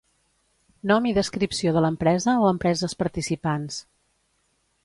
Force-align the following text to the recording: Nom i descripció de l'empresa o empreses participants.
Nom 0.91 1.07
i 1.09 1.11
descripció 1.17 1.75
de 1.77 1.85
l'empresa 1.87 2.35
o 2.45 2.49
empreses 2.55 2.99
participants. 3.05 3.81